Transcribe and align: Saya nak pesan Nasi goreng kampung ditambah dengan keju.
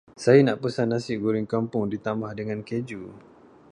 Saya 0.23 0.41
nak 0.43 0.57
pesan 0.65 0.87
Nasi 0.91 1.13
goreng 1.23 1.45
kampung 1.53 1.83
ditambah 1.93 2.31
dengan 2.39 2.59
keju. 2.69 3.01